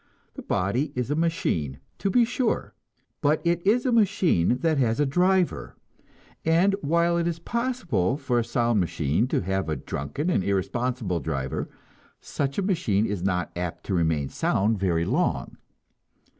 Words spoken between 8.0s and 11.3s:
for a sound machine to have a drunken and irresponsible